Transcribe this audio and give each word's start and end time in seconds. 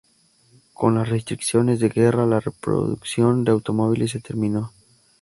Con 0.73 0.95
las 0.95 1.07
restricciones 1.09 1.79
de 1.79 1.89
guerra 1.89 2.25
la 2.25 2.41
producción 2.41 3.43
de 3.43 3.51
automóviles 3.51 4.09
se 4.09 4.19
terminó. 4.19 4.73